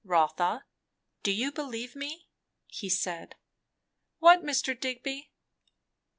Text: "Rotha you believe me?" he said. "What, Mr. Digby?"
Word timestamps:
"Rotha 0.03 0.65
you 1.23 1.51
believe 1.51 1.95
me?" 1.95 2.27
he 2.65 2.89
said. 2.89 3.35
"What, 4.17 4.41
Mr. 4.43 4.73
Digby?" 4.73 5.29